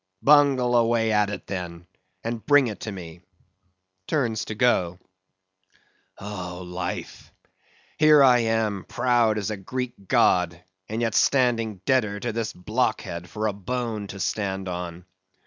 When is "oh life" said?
6.17-7.31